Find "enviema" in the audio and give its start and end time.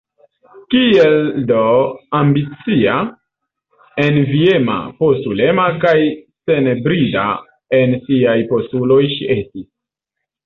4.05-4.77